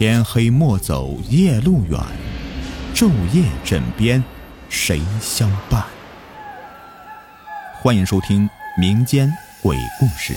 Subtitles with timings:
[0.00, 2.00] 天黑莫走夜路远，
[2.94, 4.24] 昼夜枕边
[4.70, 5.84] 谁相伴？
[7.82, 9.30] 欢迎收听民间
[9.62, 10.34] 鬼故事。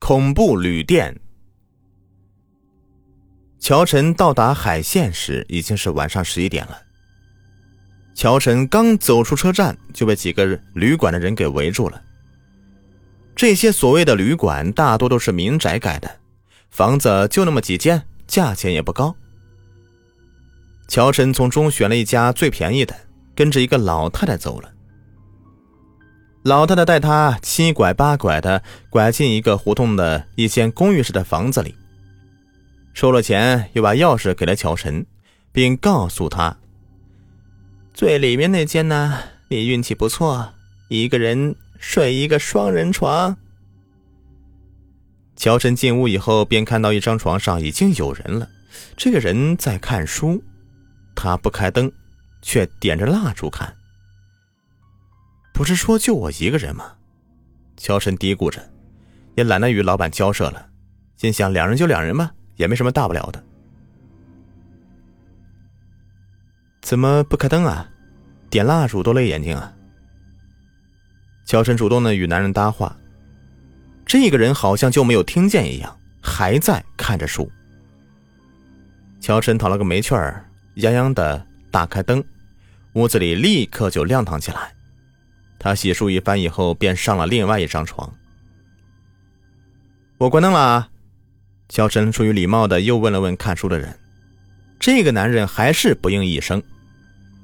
[0.00, 1.20] 恐怖旅店。
[3.60, 6.87] 乔晨到达海县时，已经是晚上十一点了。
[8.18, 12.02] 乔晨刚走出车站，就被几个旅馆的人给围住了。
[13.36, 16.10] 这些所谓的旅馆，大多都是民宅改的，
[16.68, 19.14] 房子就那么几间，价钱也不高。
[20.88, 22.92] 乔晨从中选了一家最便宜的，
[23.36, 24.68] 跟着一个老太太走了。
[26.42, 31.72] 老太太带他七拐八拐的拐进一个胡同的一间公寓式的房子里。
[32.94, 35.06] 收了钱，又把钥匙给了乔晨，
[35.52, 36.56] 并告诉他
[37.98, 40.54] ：“最里面那间呢，你运气不错，
[40.86, 43.36] 一个人睡一个双人床。”
[45.34, 48.48] 乔晨进屋以后，便看到一张床上已经有人了，
[48.96, 50.40] 这个人在看书，
[51.16, 51.90] 他不开灯，
[52.40, 53.74] 却点着蜡烛看。
[55.52, 56.92] 不是说就我一个人吗？
[57.76, 58.64] 乔晨嘀咕着，
[59.34, 60.68] 也懒得与老板交涉了，
[61.16, 62.30] 心想两人就两人吧。
[62.54, 63.44] 也没什么大不了的，
[66.88, 67.86] 怎么不开灯啊？
[68.48, 69.70] 点蜡烛多累眼睛啊！
[71.44, 72.96] 乔晨主动的与男人搭话，
[74.06, 77.52] 这个人好像就没有听见一样，还在看着书。
[79.20, 80.42] 乔晨讨了个没趣儿，
[80.76, 82.24] 洋洋的打开灯，
[82.94, 84.74] 屋子里立刻就亮堂起来。
[85.58, 88.10] 他洗漱一番以后，便上了另外一张床。
[90.16, 90.88] 我关灯了。
[91.68, 93.94] 乔晨出于礼貌的又问了问看书的人，
[94.80, 96.62] 这个男人还是不应一声。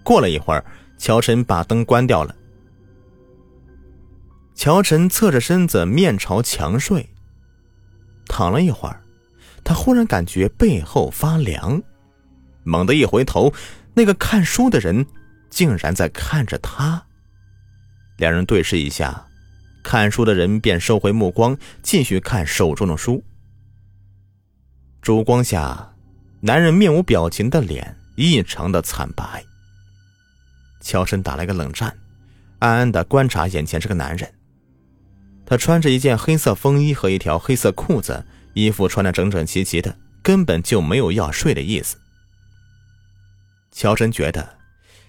[0.05, 0.65] 过了一会儿，
[0.99, 2.33] 乔晨把灯关掉了。
[4.55, 7.09] 乔晨侧着身子面朝墙睡，
[8.29, 9.03] 躺了一会儿，
[9.65, 11.83] 他忽然感觉背后发凉，
[12.63, 13.53] 猛地一回头，
[13.95, 15.05] 那个看书的人
[15.51, 17.05] 竟然在看着他。
[18.19, 19.27] 两人对视一下，
[19.83, 23.25] 看书的人便收回目光，继续看手中的书。
[25.03, 25.93] 烛光下，
[26.41, 29.45] 男人面无表情的脸异常的惨白。
[30.85, 31.97] 乔深打了个冷战，
[32.59, 34.31] 暗暗的观察眼前这个男人。
[35.47, 41.97] 他穿着一件黑色风衣和一条黑色裤子，衣服穿的整整齐齐的，根本就没有要睡的意思。
[43.73, 44.59] 乔深觉得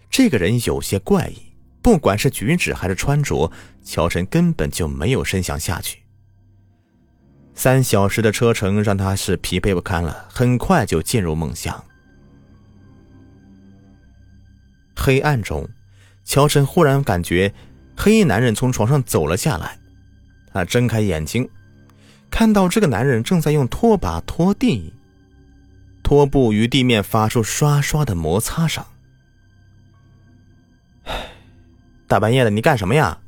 [0.09, 1.37] 这个人有些怪异，
[1.81, 3.51] 不管是举止还是穿着，
[3.83, 5.99] 乔深根本就没有深想下去。
[7.53, 11.83] 三小时的车程让他是疲惫不堪了，很快就进入梦乡。
[15.05, 15.69] 黑暗中，
[16.23, 17.53] 乔晨忽然感觉
[17.95, 19.77] 黑衣男人从床上走了下来。
[20.51, 21.47] 他睁开眼睛，
[22.31, 24.91] 看到这个男人正在用拖把拖地，
[26.01, 28.83] 拖布与地面发出刷刷的摩擦声。
[32.07, 33.19] 大半夜的，你干什么呀？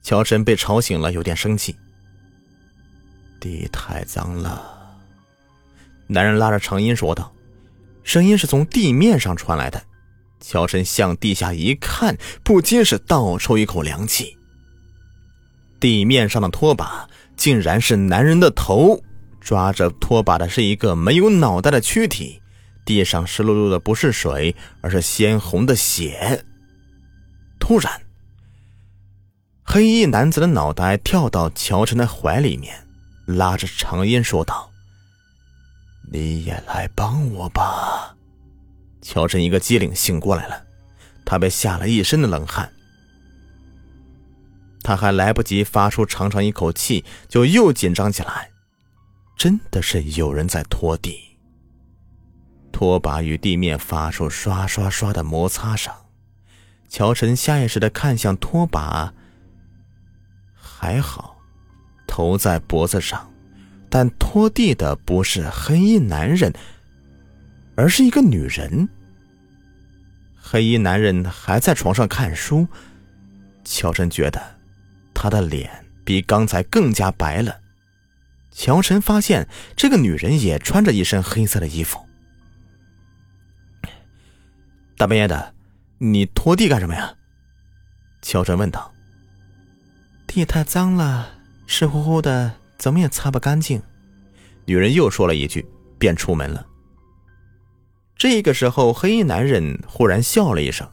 [0.00, 1.76] 乔晨被吵醒了，有点生气。
[3.40, 4.96] 地太脏了，
[6.06, 7.32] 男人拉着长音说道，
[8.08, 9.84] 声音是从地面上传来的。
[10.40, 14.34] 乔晨向地下一看，不禁是倒抽一口凉气。
[15.78, 18.98] 地面上的拖把竟然是男人的头，
[19.42, 22.40] 抓着拖把的是一个没有脑袋的躯体。
[22.86, 26.42] 地上湿漉漉的不是水，而是鲜红的血。
[27.60, 27.92] 突然，
[29.62, 32.74] 黑衣男子的脑袋跳到乔晨的怀里面。
[33.26, 34.70] 拉着长音说道
[36.10, 38.16] ：“你也来帮我吧。”
[39.02, 40.66] 乔晨一个机灵醒过来了，
[41.24, 42.72] 他被吓了一身的冷汗。
[44.82, 48.50] 他还来不及发出长长一口气，就又紧张起来。
[49.36, 51.38] 真的是有人在拖地，
[52.72, 55.92] 拖把与地面发出刷刷刷的摩擦声。
[56.88, 59.12] 乔晨下意识的看向拖把，
[60.54, 61.36] 还好。
[62.06, 63.30] 头在脖子上，
[63.90, 66.52] 但拖地的不是黑衣男人，
[67.74, 68.88] 而是一个女人。
[70.36, 72.66] 黑衣男人还在床上看书，
[73.64, 74.40] 乔晨觉得
[75.14, 75.70] 他的脸
[76.04, 77.60] 比刚才更加白了。
[78.50, 82.04] 乔晨发现这个女人也穿着一身黑色的衣服。
[84.96, 85.54] 大半夜的，
[85.98, 87.14] 你拖地干什么呀？
[88.20, 88.92] 乔晨问道。
[90.26, 91.34] 地太脏了。
[91.70, 93.82] 湿乎乎的，怎么也擦不干净。
[94.64, 95.66] 女人又说了一句，
[95.98, 96.64] 便出门了。
[98.16, 100.88] 这个时候，黑衣男人忽然笑了一声，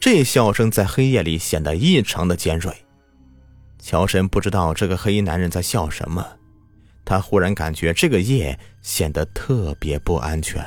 [0.00, 2.74] 这笑声在黑夜里显得异常的尖锐。
[3.78, 6.24] 乔神不知道这个黑衣男人在笑什么，
[7.04, 10.64] 他忽然感觉这个夜显得特别不安全。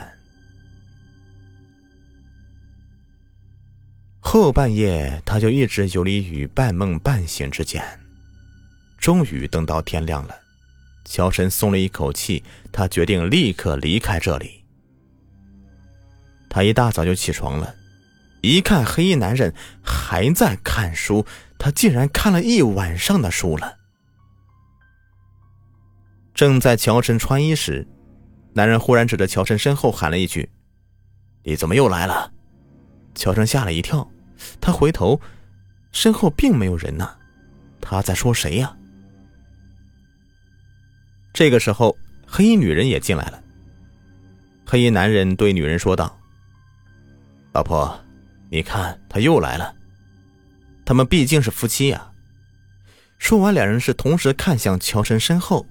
[4.20, 7.84] 后半夜，他就一直游离于半梦半醒之间。
[8.98, 10.36] 终于等到天亮了，
[11.06, 14.66] 乔神松了一口气，他决定立刻离开这里。
[16.50, 17.76] 他一大早就起床了，
[18.42, 19.54] 一看黑衣男人
[19.84, 21.26] 还在看书。
[21.58, 23.78] 他竟然看了一晚上的书了。
[26.34, 27.88] 正在乔晨穿衣时，
[28.54, 30.50] 男人忽然指着乔晨身后喊了一句
[31.44, 32.34] ：“你怎么又来了？”
[33.16, 34.12] 乔晨吓了一跳，
[34.60, 35.20] 他回头，
[35.94, 37.16] 身后并没有人呢。
[37.80, 38.76] 他在说谁呀？
[41.36, 43.44] 这个时候，黑衣女人也进来了。
[44.66, 46.18] 黑衣男人对女人说道
[47.52, 47.94] ：“老婆，
[48.50, 49.76] 你看他又来了。”
[50.86, 52.10] 他们毕竟是夫妻呀。
[53.18, 55.66] 说完，两人是同时看向乔晨身后。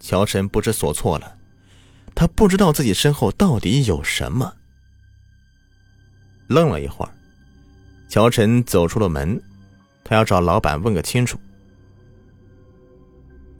[0.00, 1.36] 乔晨不知所措了，
[2.16, 4.52] 他不知道自己身后到底有什么。
[6.48, 7.12] 愣了一会儿，
[8.08, 9.40] 乔晨走出了门，
[10.02, 11.38] 他要找老板问个清楚。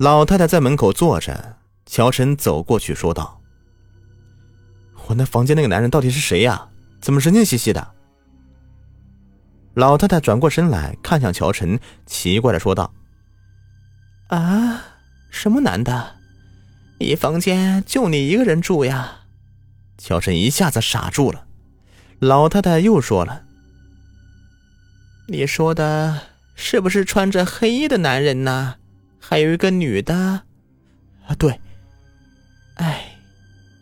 [0.01, 3.43] 老太太在门口坐着，乔晨走过去说道
[5.07, 6.71] ：“我那房间那个男人到底是谁呀？
[7.03, 7.87] 怎么神经兮兮的？”
[9.77, 12.95] 老太太转过身来看向乔晨，奇怪的说道
[14.29, 14.83] ：“啊，
[15.31, 16.15] 什么男的？
[16.99, 19.25] 你房间就你一个人住呀？”
[20.03, 21.45] 乔晨一下子傻住了。
[22.21, 23.43] 老太太又说了
[25.29, 26.23] ：“你说的
[26.55, 28.77] 是不是穿着黑衣的男人呢？
[29.31, 30.13] 还有一个女的？
[31.25, 31.61] 啊，对。
[32.75, 33.17] 哎，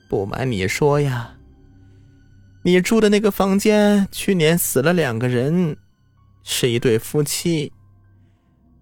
[0.06, 1.36] 不瞒你说呀。”
[2.64, 5.78] 你住的那个房间，去年死了两个人，
[6.44, 7.72] 是一对夫妻。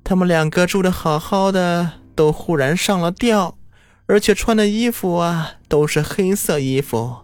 [0.03, 3.57] 他们两个住的好好的，都忽然上了吊，
[4.07, 7.19] 而且穿的衣服啊都是黑色衣服。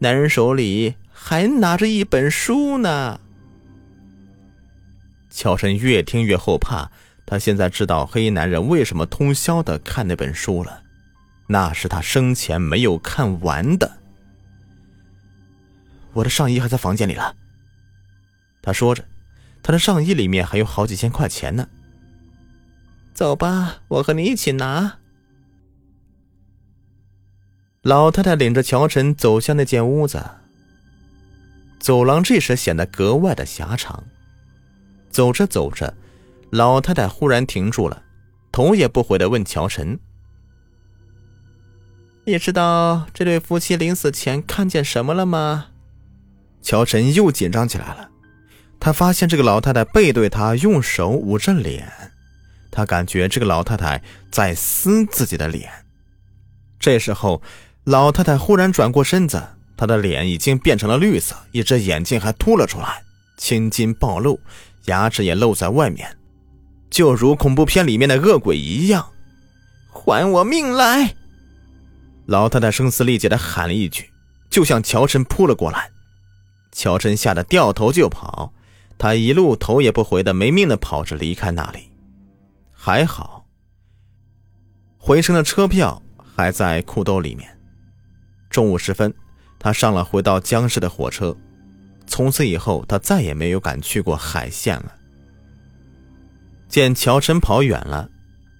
[0.00, 3.20] 男人手里还拿着一本书呢。
[5.30, 6.90] 乔神越听越后怕，
[7.26, 10.82] 他现在知道黑衣男人为什么通宵的看那本书了，
[11.48, 13.98] 那是他生前没有看完的。
[16.12, 17.34] 我的上衣还在房间里了。
[18.62, 19.04] 他说着，
[19.62, 21.68] 他的上衣里面还有好几千块钱呢。
[23.14, 24.98] 走吧，我和你一起拿。
[27.82, 30.24] 老太太领着乔晨走向那间屋子。
[31.78, 34.04] 走廊这时显得格外的狭长。
[35.10, 35.94] 走着走着，
[36.54, 38.00] 老太太忽然停住了，
[38.52, 39.98] 头也不回的问乔晨
[42.24, 45.70] ：“你知道这对夫妻临死前看见什么了吗？”
[46.62, 48.08] 乔晨又紧张起来了，
[48.78, 51.92] 他发现这个老太太背对他，用手捂着脸，
[52.70, 54.00] 他感觉这个老太太
[54.30, 55.68] 在撕自己的脸。
[56.78, 57.42] 这时候，
[57.82, 59.42] 老太太忽然转过身子，
[59.76, 63.02] 她的脸已经变成了绿色，一只眼睛还凸了出来，
[63.36, 64.38] 青筋暴露，
[64.84, 66.16] 牙齿也露在外面，
[66.94, 69.04] 就如恐怖片里面的恶鬼一样。
[69.88, 71.16] 还我命来！
[72.26, 74.08] 老太太声嘶力竭地喊了一句，
[74.48, 75.90] 就向乔晨扑了过来。
[76.70, 78.52] 乔晨吓得掉头就跑，
[78.96, 81.90] 他一路头也不回的没命的跑着离开那里。
[82.72, 83.44] 还好，
[84.96, 86.00] 回程的车票
[86.36, 87.58] 还在裤兜里面。
[88.48, 89.12] 中午时分，
[89.58, 91.36] 他上了回到江市的火车。
[92.06, 94.94] 从此以后，他再也没有敢去过海县了。
[96.74, 98.10] 见乔晨跑远了，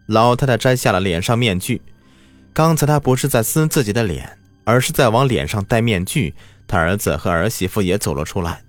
[0.06, 1.83] 老太太摘下了脸上面具。
[2.52, 6.33] 刚才她不是在撕自己的脸，而是在往脸上戴面具。
[6.68, 8.62] 她儿子和儿媳妇也走了出来，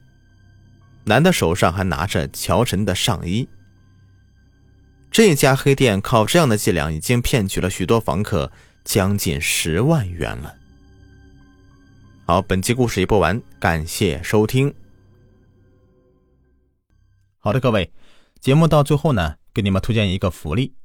[1.04, 3.48] 男的手上还拿着乔晨的上衣。
[5.12, 8.52] 这家黑店靠这样的伎俩，已经骗取了许多房客
[8.84, 10.56] 将近十万元了。
[12.26, 14.74] 好，本期故事已播完，感谢收听。
[17.38, 17.92] 好的，各位，
[18.46, 20.76] 节目到最后呢，给你们推荐一个福利：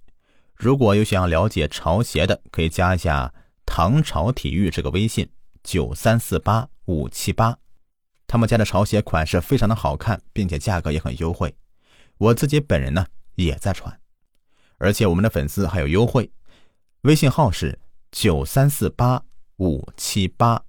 [0.56, 3.34] 如果有想要了解潮鞋的，可以加一下
[3.66, 5.28] “唐朝体育”这个微信：
[5.62, 6.70] 九三四八。
[6.86, 7.58] 五七八，
[8.26, 11.54] 他们家的潮鞋款式非常的好看，并且价格也很优惠。
[12.16, 14.00] 我自己本人呢也在穿，
[14.78, 16.32] 而且我们的粉丝还有优惠，
[17.02, 17.78] 微信号是
[18.10, 19.22] 九三四八
[19.58, 20.62] 五七八。